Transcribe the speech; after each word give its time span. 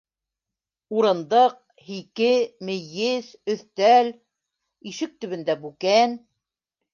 Урындыҡ, 1.01 1.51
һике, 1.89 2.29
мейес, 2.69 3.29
өҫтәл, 3.55 4.11
ишек 4.93 5.15
төбөндә- 5.27 5.59
бүкән. 5.69 6.19